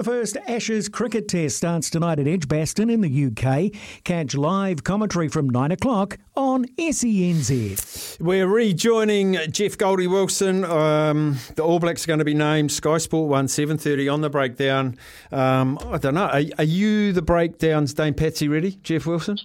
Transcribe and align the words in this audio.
The 0.00 0.04
first 0.04 0.38
Ashes 0.48 0.88
cricket 0.88 1.28
test 1.28 1.58
starts 1.58 1.90
tonight 1.90 2.18
at 2.18 2.26
Edgbaston 2.26 2.88
in 2.88 3.02
the 3.02 3.26
UK. 3.26 3.70
Catch 4.02 4.34
live 4.34 4.82
commentary 4.82 5.28
from 5.28 5.50
9 5.50 5.72
o'clock 5.72 6.16
on 6.34 6.64
SENZ. 6.78 8.18
We're 8.18 8.46
rejoining 8.46 9.36
Jeff 9.50 9.76
Goldie 9.76 10.06
Wilson. 10.06 10.64
Um, 10.64 11.36
the 11.54 11.62
All 11.62 11.78
Blacks 11.78 12.04
are 12.04 12.06
going 12.06 12.18
to 12.18 12.24
be 12.24 12.32
named 12.32 12.72
Sky 12.72 12.96
Sport 12.96 13.28
1, 13.28 13.46
7.30 13.48 14.10
on 14.10 14.22
the 14.22 14.30
breakdown. 14.30 14.96
Um, 15.30 15.78
I 15.90 15.98
don't 15.98 16.14
know. 16.14 16.28
Are, 16.28 16.44
are 16.56 16.64
you 16.64 17.12
the 17.12 17.20
breakdowns 17.20 17.92
Dame 17.92 18.14
Patsy 18.14 18.48
Reddy, 18.48 18.78
Jeff 18.82 19.04
Wilson? 19.04 19.38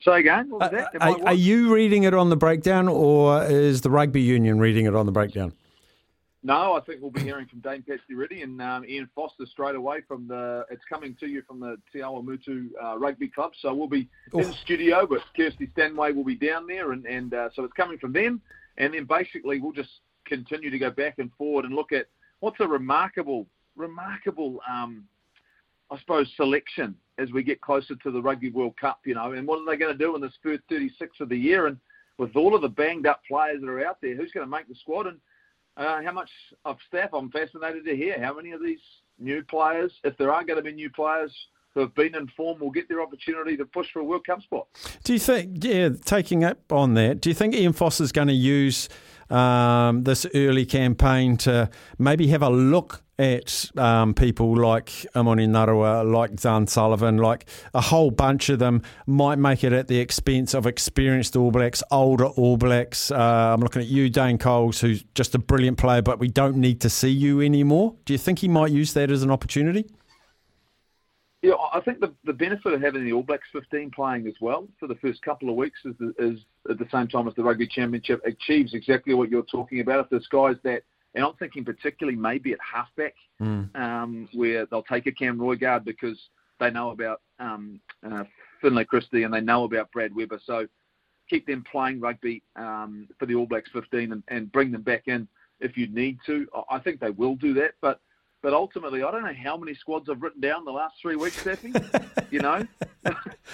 So 0.00 0.12
again, 0.12 0.48
what 0.48 0.60
was 0.60 0.70
that? 0.70 1.02
Are, 1.02 1.26
are 1.26 1.34
you 1.34 1.74
reading 1.74 2.04
it 2.04 2.14
on 2.14 2.30
the 2.30 2.36
breakdown 2.36 2.86
or 2.86 3.42
is 3.46 3.80
the 3.80 3.90
rugby 3.90 4.22
union 4.22 4.60
reading 4.60 4.86
it 4.86 4.94
on 4.94 5.06
the 5.06 5.12
breakdown? 5.12 5.54
No, 6.46 6.74
I 6.74 6.80
think 6.80 7.02
we'll 7.02 7.10
be 7.10 7.22
hearing 7.22 7.46
from 7.46 7.58
Dame 7.58 7.82
Patsy 7.82 8.14
Reddy 8.14 8.42
and 8.42 8.62
um, 8.62 8.84
Ian 8.84 9.10
Foster 9.16 9.46
straight 9.46 9.74
away 9.74 10.02
from 10.06 10.28
the. 10.28 10.64
It's 10.70 10.84
coming 10.88 11.16
to 11.18 11.26
you 11.26 11.42
from 11.42 11.58
the 11.58 11.76
Te 11.92 11.98
Awamutu 11.98 12.68
uh, 12.80 12.96
Rugby 12.96 13.26
Club, 13.26 13.50
so 13.60 13.74
we'll 13.74 13.88
be 13.88 14.08
in 14.32 14.44
Oof. 14.44 14.54
studio, 14.62 15.08
but 15.08 15.22
Kirsty 15.36 15.68
Stanway 15.72 16.12
will 16.12 16.22
be 16.22 16.36
down 16.36 16.68
there, 16.68 16.92
and 16.92 17.04
and 17.04 17.34
uh, 17.34 17.48
so 17.52 17.64
it's 17.64 17.72
coming 17.72 17.98
from 17.98 18.12
them, 18.12 18.40
and 18.78 18.94
then 18.94 19.06
basically 19.06 19.58
we'll 19.58 19.72
just 19.72 19.90
continue 20.24 20.70
to 20.70 20.78
go 20.78 20.88
back 20.88 21.18
and 21.18 21.32
forward 21.36 21.64
and 21.64 21.74
look 21.74 21.90
at 21.90 22.06
what's 22.38 22.60
a 22.60 22.68
remarkable, 22.68 23.48
remarkable, 23.74 24.60
um, 24.70 25.02
I 25.90 25.98
suppose, 25.98 26.32
selection 26.36 26.94
as 27.18 27.32
we 27.32 27.42
get 27.42 27.60
closer 27.60 27.96
to 27.96 28.10
the 28.12 28.22
Rugby 28.22 28.50
World 28.50 28.76
Cup, 28.80 29.00
you 29.04 29.16
know, 29.16 29.32
and 29.32 29.48
what 29.48 29.58
are 29.58 29.66
they 29.66 29.76
going 29.76 29.92
to 29.92 29.98
do 29.98 30.14
in 30.14 30.20
this 30.20 30.38
first 30.44 30.62
36 30.68 31.16
of 31.18 31.28
the 31.28 31.36
year, 31.36 31.66
and 31.66 31.76
with 32.18 32.36
all 32.36 32.54
of 32.54 32.62
the 32.62 32.68
banged 32.68 33.08
up 33.08 33.20
players 33.26 33.60
that 33.62 33.68
are 33.68 33.84
out 33.84 33.98
there, 34.00 34.14
who's 34.14 34.30
going 34.30 34.46
to 34.46 34.50
make 34.50 34.68
the 34.68 34.76
squad 34.76 35.08
and 35.08 35.18
uh, 35.76 36.02
how 36.02 36.12
much 36.12 36.30
of 36.64 36.78
staff? 36.88 37.10
I'm 37.12 37.30
fascinated 37.30 37.84
to 37.84 37.96
hear 37.96 38.20
how 38.22 38.34
many 38.34 38.52
of 38.52 38.62
these 38.62 38.80
new 39.18 39.42
players, 39.42 39.92
if 40.04 40.16
there 40.16 40.32
are 40.32 40.44
going 40.44 40.56
to 40.56 40.62
be 40.62 40.72
new 40.72 40.90
players 40.90 41.32
who 41.74 41.80
have 41.80 41.94
been 41.94 42.14
in 42.14 42.26
form, 42.28 42.58
will 42.60 42.70
get 42.70 42.88
their 42.88 43.02
opportunity 43.02 43.56
to 43.56 43.64
push 43.64 43.90
for 43.92 44.00
a 44.00 44.04
World 44.04 44.26
Cup 44.26 44.42
spot. 44.42 44.66
Do 45.04 45.12
you 45.12 45.18
think, 45.18 45.62
yeah, 45.62 45.90
taking 46.04 46.44
up 46.44 46.72
on 46.72 46.94
that, 46.94 47.20
do 47.20 47.28
you 47.28 47.34
think 47.34 47.54
Ian 47.54 47.74
Foster's 47.74 48.12
going 48.12 48.28
to 48.28 48.34
use 48.34 48.88
um, 49.28 50.04
this 50.04 50.26
early 50.34 50.64
campaign 50.64 51.36
to 51.38 51.68
maybe 51.98 52.28
have 52.28 52.42
a 52.42 52.50
look 52.50 53.02
at 53.18 53.70
um, 53.76 54.14
people 54.14 54.56
like 54.56 54.88
Emoni 55.14 55.48
Narawa, 55.48 56.10
like 56.10 56.36
Dan 56.36 56.66
Sullivan, 56.66 57.18
like 57.18 57.46
a 57.72 57.80
whole 57.80 58.10
bunch 58.10 58.48
of 58.48 58.58
them 58.58 58.82
might 59.06 59.38
make 59.38 59.64
it 59.64 59.72
at 59.72 59.88
the 59.88 59.98
expense 59.98 60.54
of 60.54 60.66
experienced 60.66 61.36
All 61.36 61.50
Blacks, 61.50 61.82
older 61.90 62.26
All 62.26 62.56
Blacks. 62.56 63.10
Uh, 63.10 63.54
I'm 63.54 63.60
looking 63.60 63.82
at 63.82 63.88
you, 63.88 64.10
Dane 64.10 64.38
Coles, 64.38 64.80
who's 64.80 65.02
just 65.14 65.34
a 65.34 65.38
brilliant 65.38 65.78
player, 65.78 66.02
but 66.02 66.18
we 66.18 66.28
don't 66.28 66.56
need 66.56 66.80
to 66.82 66.90
see 66.90 67.10
you 67.10 67.40
anymore. 67.40 67.94
Do 68.04 68.12
you 68.12 68.18
think 68.18 68.40
he 68.40 68.48
might 68.48 68.70
use 68.70 68.92
that 68.94 69.10
as 69.10 69.22
an 69.22 69.30
opportunity? 69.30 69.86
Yeah, 71.42 71.54
I 71.72 71.80
think 71.80 72.00
the, 72.00 72.12
the 72.24 72.32
benefit 72.32 72.72
of 72.72 72.80
having 72.80 73.04
the 73.04 73.12
All 73.12 73.22
Blacks 73.22 73.46
15 73.52 73.92
playing 73.92 74.26
as 74.26 74.34
well 74.40 74.66
for 74.80 74.88
the 74.88 74.96
first 74.96 75.22
couple 75.22 75.48
of 75.48 75.54
weeks 75.54 75.78
is, 75.84 75.94
is 76.18 76.40
at 76.68 76.78
the 76.78 76.88
same 76.90 77.06
time 77.08 77.28
as 77.28 77.34
the 77.34 77.44
Rugby 77.44 77.68
Championship 77.68 78.20
achieves 78.26 78.74
exactly 78.74 79.14
what 79.14 79.30
you're 79.30 79.44
talking 79.44 79.80
about. 79.80 80.00
If 80.00 80.10
there's 80.10 80.26
guys 80.26 80.56
that, 80.64 80.82
and 81.16 81.24
I'm 81.24 81.34
thinking 81.34 81.64
particularly 81.64 82.16
maybe 82.16 82.52
at 82.52 82.58
halfback, 82.60 83.14
um, 83.74 84.28
where 84.34 84.66
they'll 84.66 84.82
take 84.84 85.06
a 85.06 85.12
Cam 85.12 85.38
Roigard 85.38 85.84
because 85.84 86.18
they 86.60 86.70
know 86.70 86.90
about 86.90 87.22
um, 87.40 87.80
uh, 88.08 88.22
Finlay 88.62 88.84
Christie 88.84 89.24
and 89.24 89.34
they 89.34 89.40
know 89.40 89.64
about 89.64 89.90
Brad 89.92 90.14
Weber. 90.14 90.38
So 90.46 90.66
keep 91.28 91.46
them 91.46 91.64
playing 91.70 92.00
rugby 92.00 92.42
um, 92.54 93.08
for 93.18 93.26
the 93.26 93.34
All 93.34 93.46
Blacks 93.46 93.70
15 93.72 94.12
and, 94.12 94.22
and 94.28 94.52
bring 94.52 94.70
them 94.70 94.82
back 94.82 95.08
in 95.08 95.26
if 95.60 95.76
you 95.76 95.88
need 95.88 96.18
to. 96.26 96.46
I- 96.54 96.76
I 96.76 96.78
think 96.78 97.00
they 97.00 97.10
will 97.10 97.34
do 97.34 97.52
that, 97.54 97.72
but 97.80 98.00
but 98.46 98.54
ultimately, 98.54 99.02
I 99.02 99.10
don't 99.10 99.24
know 99.24 99.34
how 99.34 99.56
many 99.56 99.74
squads 99.74 100.08
I've 100.08 100.22
written 100.22 100.40
down 100.40 100.64
the 100.64 100.70
last 100.70 100.94
three 101.02 101.16
weeks, 101.16 101.42
Steffi. 101.42 102.30
you 102.30 102.38
know, 102.38 102.64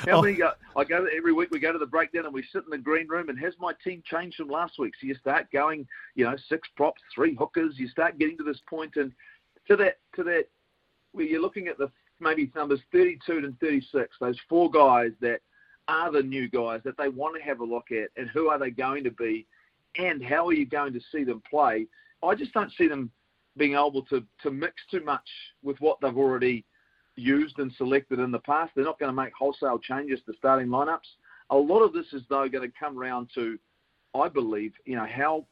how 0.07 0.21
many? 0.21 0.35
Oh. 0.35 0.37
Go, 0.37 0.53
I 0.77 0.85
go 0.85 1.07
every 1.07 1.33
week. 1.33 1.49
We 1.51 1.61
go 1.61 1.73
to 1.73 1.79
the 1.79 1.87
breakdown 1.87 2.27
and 2.27 2.35
we 2.35 2.45
sit 2.53 2.65
in 2.65 2.71
the 2.71 2.77
green 2.77 3.09
room. 3.09 3.31
And 3.31 3.39
has 3.39 3.55
my 3.59 3.73
team 3.83 4.03
changed 4.05 4.37
from 4.37 4.49
last 4.49 4.79
week? 4.79 4.93
So 5.01 5.07
you 5.07 5.15
start 5.15 5.51
going, 5.51 5.89
you 6.15 6.27
know, 6.27 6.37
six 6.47 6.69
props, 6.77 7.01
three 7.15 7.35
hookers. 7.35 7.77
You 7.79 7.89
start 7.89 8.19
getting 8.19 8.37
to 8.37 8.45
this 8.45 8.61
point, 8.69 8.97
and 8.97 9.13
to 9.67 9.77
that, 9.77 9.97
to 10.17 10.25
that, 10.25 10.45
where 11.13 11.25
you're 11.25 11.41
looking 11.41 11.69
at 11.69 11.79
the 11.79 11.91
maybe 12.21 12.53
numbers 12.55 12.81
32 12.93 13.39
and 13.39 13.59
36. 13.61 14.15
Those 14.21 14.37
four 14.47 14.71
guys 14.71 15.13
that 15.23 15.41
are 15.89 16.13
the 16.13 16.23
new 16.23 16.51
guys 16.51 16.83
that 16.85 16.99
they 16.99 17.09
want 17.09 17.35
to 17.35 17.43
have 17.43 17.61
a 17.61 17.65
look 17.65 17.93
at, 17.93 18.11
and 18.19 18.29
who 18.29 18.51
are 18.51 18.59
they 18.59 18.69
going 18.69 19.05
to 19.05 19.11
be, 19.11 19.47
and 19.97 20.23
how 20.23 20.47
are 20.49 20.53
you 20.53 20.67
going 20.67 20.93
to 20.93 21.01
see 21.11 21.25
them 21.25 21.43
play? 21.49 21.87
I 22.23 22.35
just 22.35 22.53
don't 22.53 22.71
see 22.77 22.89
them 22.89 23.11
being 23.57 23.73
able 23.73 24.03
to, 24.11 24.25
to 24.43 24.51
mix 24.51 24.75
too 24.91 25.05
much 25.05 25.29
with 25.63 25.77
what 25.81 25.99
they've 26.01 26.17
already 26.17 26.65
used 27.17 27.59
and 27.59 27.73
selected 27.77 28.19
in 28.19 28.31
the 28.31 28.39
past. 28.41 28.73
They're 28.75 28.85
not 28.85 28.99
going 28.99 29.11
to 29.11 29.23
make 29.23 29.33
wholesale 29.39 29.79
changes 29.79 30.21
to 30.27 30.33
starting 30.39 30.69
lineups. 30.69 30.99
A 31.51 31.57
lot 31.57 31.83
of 31.83 31.93
this 31.93 32.07
is 32.13 32.23
though 32.29 32.49
going 32.49 32.69
to 32.69 32.79
come 32.79 32.97
round 32.97 33.29
to, 33.35 33.59
I 34.15 34.29
believe, 34.29 34.73
you 34.85 34.97
know 34.97 35.07
how 35.07 35.47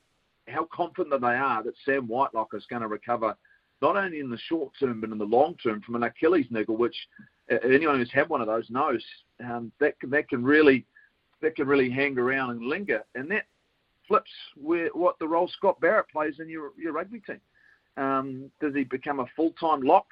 how 0.48 0.66
confident 0.72 1.20
they 1.20 1.28
are 1.28 1.62
that 1.62 1.74
Sam 1.84 2.08
Whitelock 2.08 2.48
is 2.54 2.66
going 2.68 2.82
to 2.82 2.88
recover, 2.88 3.36
not 3.82 3.96
only 3.96 4.20
in 4.20 4.30
the 4.30 4.38
short 4.48 4.72
term 4.80 5.00
but 5.00 5.10
in 5.10 5.18
the 5.18 5.24
long 5.24 5.54
term 5.62 5.80
from 5.82 5.94
an 5.96 6.02
Achilles 6.02 6.46
niggle, 6.50 6.76
which 6.76 6.96
uh, 7.52 7.56
anyone 7.64 7.98
who's 7.98 8.12
had 8.12 8.28
one 8.28 8.40
of 8.40 8.46
those 8.46 8.68
knows 8.70 9.04
um, 9.44 9.70
that 9.80 9.98
can, 10.00 10.10
that 10.10 10.28
can 10.28 10.42
really 10.42 10.86
that 11.42 11.56
can 11.56 11.66
really 11.66 11.90
hang 11.90 12.18
around 12.18 12.50
and 12.50 12.62
linger, 12.62 13.02
and 13.14 13.30
that 13.30 13.44
flips 14.08 14.30
where 14.56 14.88
what 14.88 15.18
the 15.18 15.28
role 15.28 15.48
Scott 15.48 15.80
Barrett 15.80 16.08
plays 16.08 16.34
in 16.40 16.48
your 16.48 16.72
your 16.78 16.92
rugby 16.92 17.20
team. 17.20 17.40
Um, 18.00 18.50
does 18.60 18.74
he 18.74 18.84
become 18.84 19.20
a 19.20 19.26
full-time 19.36 19.82
lock, 19.82 20.06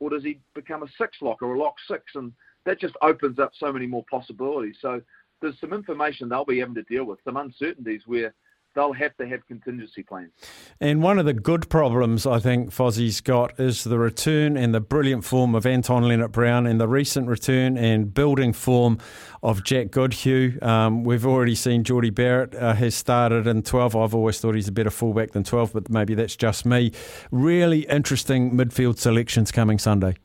or 0.00 0.10
does 0.10 0.24
he 0.24 0.40
become 0.54 0.82
a 0.82 0.88
six 0.98 1.18
lock 1.20 1.42
or 1.42 1.54
a 1.54 1.58
lock 1.58 1.74
six? 1.86 2.02
And 2.14 2.32
that 2.64 2.80
just 2.80 2.94
opens 3.02 3.38
up 3.38 3.52
so 3.58 3.70
many 3.70 3.86
more 3.86 4.04
possibilities. 4.10 4.76
So 4.80 5.02
there's 5.42 5.60
some 5.60 5.74
information 5.74 6.28
they'll 6.28 6.46
be 6.46 6.60
having 6.60 6.74
to 6.76 6.82
deal 6.84 7.04
with, 7.04 7.18
some 7.22 7.36
uncertainties 7.36 8.02
where 8.06 8.32
they'll 8.74 8.92
have 8.92 9.16
to 9.16 9.26
have 9.26 9.46
contingency 9.46 10.02
plans. 10.02 10.32
And 10.80 11.02
one 11.02 11.18
of 11.18 11.26
the 11.26 11.32
good 11.32 11.68
problems 11.68 12.26
I 12.26 12.38
think 12.38 12.70
Fozzie's 12.70 13.20
got 13.20 13.58
is 13.58 13.84
the 13.84 13.98
return 13.98 14.56
and 14.56 14.74
the 14.74 14.80
brilliant 14.80 15.24
form 15.24 15.54
of 15.54 15.64
Anton 15.64 16.02
Lienert-Brown 16.04 16.66
and 16.66 16.80
the 16.80 16.88
recent 16.88 17.28
return 17.28 17.78
and 17.78 18.12
building 18.12 18.52
form 18.52 18.98
of 19.42 19.62
Jack 19.62 19.90
Goodhue. 19.90 20.58
Um, 20.60 21.04
we've 21.04 21.26
already 21.26 21.54
seen 21.54 21.84
Jordie 21.84 22.10
Barrett 22.10 22.54
uh, 22.54 22.74
has 22.74 22.94
started 22.94 23.46
in 23.46 23.62
12. 23.62 23.96
I've 23.96 24.14
always 24.14 24.40
thought 24.40 24.54
he's 24.54 24.68
a 24.68 24.72
better 24.72 24.90
fullback 24.90 25.32
than 25.32 25.44
12, 25.44 25.72
but 25.72 25.90
maybe 25.90 26.14
that's 26.14 26.36
just 26.36 26.66
me. 26.66 26.92
Really 27.30 27.80
interesting 27.82 28.52
midfield 28.52 28.98
selections 28.98 29.52
coming 29.52 29.78
Sunday. 29.78 30.16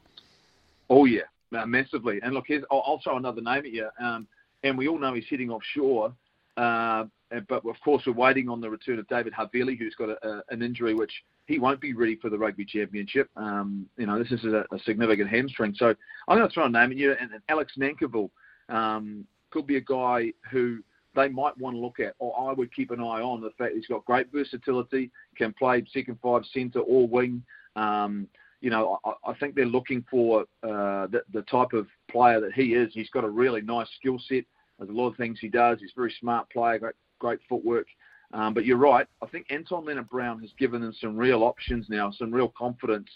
Oh 0.89 1.05
yeah, 1.05 1.21
uh, 1.55 1.65
massively. 1.65 2.19
And 2.23 2.33
look, 2.33 2.45
here's, 2.47 2.63
I'll, 2.71 2.83
I'll 2.85 2.99
throw 2.99 3.17
another 3.17 3.41
name 3.41 3.59
at 3.59 3.71
you. 3.71 3.89
Um, 3.99 4.27
and 4.63 4.77
we 4.77 4.87
all 4.87 4.97
know 4.97 5.13
he's 5.13 5.27
heading 5.29 5.51
offshore. 5.51 6.13
Uh, 6.59 7.05
but 7.47 7.65
of 7.65 7.79
course, 7.83 8.03
we're 8.05 8.13
waiting 8.13 8.49
on 8.49 8.59
the 8.59 8.69
return 8.69 8.99
of 8.99 9.07
David 9.07 9.33
Havili, 9.33 9.77
who's 9.77 9.95
got 9.95 10.09
a, 10.09 10.27
a, 10.27 10.41
an 10.49 10.61
injury 10.61 10.93
which 10.93 11.13
he 11.45 11.57
won't 11.57 11.79
be 11.79 11.93
ready 11.93 12.17
for 12.17 12.29
the 12.29 12.37
rugby 12.37 12.65
championship. 12.65 13.29
Um, 13.37 13.87
you 13.97 14.05
know, 14.05 14.19
this 14.21 14.31
is 14.31 14.43
a, 14.45 14.65
a 14.71 14.79
significant 14.83 15.29
hamstring. 15.29 15.73
So 15.77 15.95
I'm 16.27 16.37
going 16.37 16.47
to 16.47 16.53
throw 16.53 16.65
a 16.65 16.69
name 16.69 16.91
at 16.91 16.97
you. 16.97 17.11
And, 17.11 17.31
and 17.31 17.41
Alex 17.47 17.73
Nankivell 17.79 18.29
um, 18.67 19.25
could 19.51 19.65
be 19.67 19.77
a 19.77 19.81
guy 19.81 20.33
who 20.51 20.79
they 21.15 21.29
might 21.29 21.57
want 21.57 21.75
to 21.75 21.79
look 21.79 21.99
at, 21.99 22.13
or 22.19 22.49
I 22.49 22.53
would 22.53 22.73
keep 22.73 22.91
an 22.91 22.99
eye 22.99 23.21
on 23.21 23.41
the 23.41 23.51
fact 23.57 23.75
he's 23.75 23.87
got 23.87 24.05
great 24.05 24.31
versatility, 24.31 25.11
can 25.37 25.53
play 25.53 25.83
second 25.93 26.17
five, 26.21 26.43
centre, 26.53 26.81
or 26.81 27.07
wing. 27.07 27.43
Um, 27.75 28.27
you 28.61 28.69
know, 28.69 28.99
I, 29.05 29.31
I 29.31 29.33
think 29.35 29.55
they're 29.55 29.65
looking 29.65 30.03
for 30.11 30.41
uh, 30.63 31.07
the, 31.07 31.21
the 31.33 31.43
type 31.43 31.73
of 31.73 31.87
player 32.11 32.41
that 32.41 32.53
he 32.53 32.73
is. 32.73 32.91
He's 32.93 33.09
got 33.11 33.23
a 33.23 33.29
really 33.29 33.61
nice 33.61 33.87
skill 33.97 34.19
set. 34.27 34.43
There's 34.79 34.89
a 34.89 34.93
lot 34.93 35.09
of 35.09 35.17
things 35.17 35.39
he 35.39 35.49
does. 35.49 35.79
He's 35.79 35.91
a 35.91 35.99
very 35.99 36.13
smart 36.19 36.49
player, 36.49 36.79
great, 36.79 36.95
great 37.19 37.39
footwork. 37.47 37.87
Um, 38.31 38.53
but 38.53 38.65
you're 38.65 38.77
right. 38.77 39.07
I 39.21 39.25
think 39.25 39.47
Anton 39.49 39.85
Lienert-Brown 39.85 40.39
has 40.41 40.51
given 40.57 40.81
them 40.81 40.93
some 40.99 41.17
real 41.17 41.43
options 41.43 41.87
now, 41.89 42.11
some 42.11 42.31
real 42.31 42.53
confidence, 42.57 43.09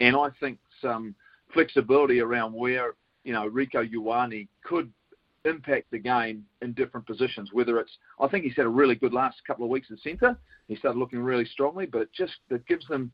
and 0.00 0.16
I 0.16 0.28
think 0.40 0.58
some 0.80 1.14
flexibility 1.52 2.20
around 2.20 2.52
where 2.52 2.94
you 3.24 3.32
know 3.32 3.48
Rieko 3.48 3.88
Ioane 3.88 4.48
could 4.64 4.90
impact 5.44 5.90
the 5.90 5.98
game 5.98 6.44
in 6.62 6.72
different 6.72 7.06
positions. 7.06 7.50
Whether 7.52 7.78
it's, 7.78 7.92
I 8.18 8.26
think 8.26 8.44
he's 8.44 8.56
had 8.56 8.64
a 8.64 8.70
really 8.70 8.94
good 8.94 9.12
last 9.12 9.36
couple 9.46 9.64
of 9.64 9.70
weeks 9.70 9.90
in 9.90 9.98
centre. 9.98 10.36
He 10.68 10.76
started 10.76 10.98
looking 10.98 11.20
really 11.20 11.44
strongly, 11.44 11.86
but 11.86 12.00
it 12.00 12.12
just 12.12 12.36
it 12.50 12.66
gives 12.66 12.88
them 12.88 13.12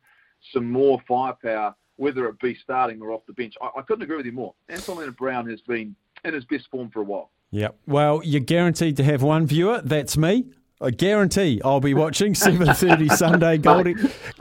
some 0.53 0.71
more 0.71 1.01
firepower, 1.07 1.75
whether 1.97 2.27
it 2.27 2.39
be 2.39 2.57
starting 2.63 3.03
or 3.03 3.11
off 3.11 3.27
the 3.27 3.33
bench. 3.33 3.55
I, 3.61 3.71
I 3.81 3.83
couldn't 3.83 4.03
agree 4.03 4.17
with 4.17 4.27
you 4.27 4.33
more. 4.33 4.55
Anton 4.69 4.99
Lienert-Brown 4.99 5.51
has 5.51 5.61
been 5.63 5.97
in 6.25 6.35
his 6.35 6.45
best 6.45 6.69
form 6.71 6.91
for 6.91 7.01
a 7.01 7.05
while. 7.05 7.31
Yeah. 7.51 7.69
Well, 7.87 8.21
you're 8.25 8.41
guaranteed 8.41 8.97
to 8.99 9.05
have 9.05 9.23
one 9.23 9.47
viewer. 9.47 9.81
That's 9.83 10.17
me. 10.17 10.47
I 10.83 10.91
guarantee 10.91 11.61
I'll 11.63 11.81
be 11.81 11.93
watching 11.93 12.33
7:30 12.35 13.13
Sunday. 13.13 13.59
Goldie, 13.59 13.95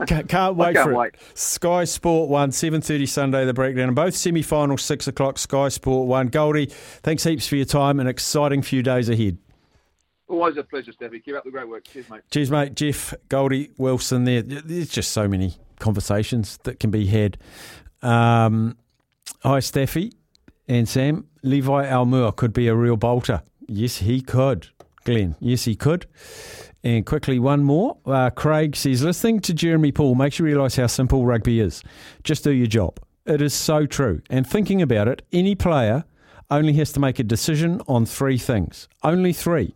can't 0.06 0.56
wait 0.56 0.74
can't 0.74 0.88
for 0.88 0.94
wait. 0.94 1.14
it. 1.14 1.20
Sky 1.38 1.84
Sport 1.84 2.30
One, 2.30 2.50
7:30 2.50 3.06
Sunday. 3.08 3.44
The 3.44 3.52
breakdown. 3.52 3.88
And 3.88 3.96
both 3.96 4.14
semi-finals, 4.16 4.82
six 4.82 5.06
o'clock. 5.06 5.38
Sky 5.38 5.68
Sport 5.68 6.08
One. 6.08 6.28
Goldie, 6.28 6.66
thanks 6.66 7.24
heaps 7.24 7.46
for 7.46 7.56
your 7.56 7.66
time. 7.66 8.00
An 8.00 8.06
exciting 8.06 8.62
few 8.62 8.82
days 8.82 9.08
ahead. 9.10 9.36
Always 10.28 10.56
a 10.56 10.62
pleasure, 10.62 10.92
Steffi. 10.92 11.22
Keep 11.22 11.34
up 11.34 11.44
the 11.44 11.50
great 11.50 11.68
work. 11.68 11.84
Cheers, 11.84 12.08
mate. 12.08 12.20
Cheers, 12.30 12.50
mate. 12.52 12.74
Jeff 12.74 13.12
Goldie 13.28 13.70
Wilson. 13.76 14.24
There. 14.24 14.40
There's 14.42 14.88
just 14.88 15.10
so 15.12 15.28
many 15.28 15.56
conversations 15.78 16.58
that 16.62 16.78
can 16.80 16.90
be 16.90 17.04
had. 17.06 17.36
Um, 18.00 18.78
hi, 19.42 19.58
Staffy 19.60 20.12
and 20.68 20.88
Sam. 20.88 21.26
Levi 21.42 21.86
Aumua 21.86 22.34
could 22.34 22.52
be 22.52 22.68
a 22.68 22.74
real 22.74 22.96
bolter. 22.96 23.42
Yes, 23.66 23.98
he 23.98 24.20
could. 24.20 24.68
Glenn. 25.04 25.36
Yes, 25.40 25.64
he 25.64 25.74
could. 25.74 26.06
And 26.82 27.04
quickly, 27.04 27.38
one 27.38 27.62
more. 27.62 27.98
Uh, 28.06 28.30
Craig 28.30 28.76
says, 28.76 29.02
listening 29.02 29.40
to 29.40 29.54
Jeremy 29.54 29.92
Paul 29.92 30.14
makes 30.14 30.38
you 30.38 30.44
realise 30.44 30.76
how 30.76 30.86
simple 30.86 31.24
rugby 31.24 31.60
is. 31.60 31.82
Just 32.24 32.44
do 32.44 32.50
your 32.50 32.66
job. 32.66 32.98
It 33.26 33.42
is 33.42 33.54
so 33.54 33.86
true. 33.86 34.22
And 34.30 34.46
thinking 34.46 34.80
about 34.80 35.08
it, 35.08 35.22
any 35.32 35.54
player 35.54 36.04
only 36.50 36.72
has 36.74 36.92
to 36.92 37.00
make 37.00 37.18
a 37.18 37.24
decision 37.24 37.80
on 37.86 38.06
three 38.06 38.38
things. 38.38 38.88
Only 39.02 39.32
three. 39.32 39.74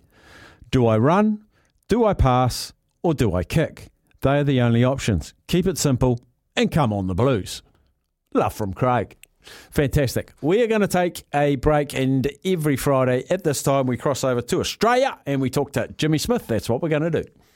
Do 0.71 0.87
I 0.87 0.99
run? 0.99 1.45
Do 1.89 2.05
I 2.05 2.15
pass? 2.15 2.73
Or 3.03 3.15
do 3.15 3.35
I 3.35 3.45
kick? 3.45 3.89
They 4.23 4.39
are 4.39 4.45
the 4.45 4.61
only 4.61 4.83
options. 4.83 5.35
Keep 5.47 5.67
it 5.67 5.79
simple 5.79 6.21
and 6.57 6.73
come 6.73 6.93
on 6.93 7.07
the 7.07 7.15
blues. 7.15 7.63
Love 8.33 8.55
from 8.55 8.73
Craig. 8.73 9.17
Fantastic. 9.71 10.33
We 10.41 10.63
are 10.63 10.67
going 10.67 10.81
to 10.81 10.89
take 10.89 11.25
a 11.35 11.57
break, 11.57 11.95
and 11.95 12.31
every 12.45 12.77
Friday 12.77 13.25
at 13.31 13.45
this 13.45 13.63
time, 13.63 13.87
we 13.87 13.97
cross 13.97 14.25
over 14.25 14.41
to 14.43 14.61
Australia 14.61 15.19
and 15.27 15.41
we 15.41 15.51
talk 15.51 15.73
to 15.73 15.89
Jimmy 15.97 16.19
Smith. 16.19 16.47
That's 16.47 16.69
what 16.69 16.83
we're 16.83 16.89
going 16.89 17.11
to 17.11 17.23
do. 17.23 17.29